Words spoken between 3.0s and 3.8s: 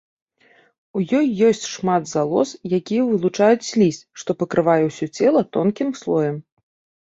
вылучаюць